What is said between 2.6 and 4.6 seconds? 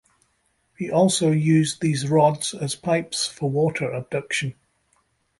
pipes for water abduction.